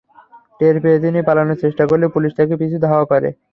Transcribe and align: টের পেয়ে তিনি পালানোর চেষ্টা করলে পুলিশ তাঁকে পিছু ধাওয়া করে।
টের 0.59 0.75
পেয়ে 0.83 0.99
তিনি 1.03 1.19
পালানোর 1.27 1.61
চেষ্টা 1.63 1.83
করলে 1.87 2.05
পুলিশ 2.15 2.31
তাঁকে 2.37 2.55
পিছু 2.61 2.77
ধাওয়া 2.85 3.05
করে। 3.11 3.29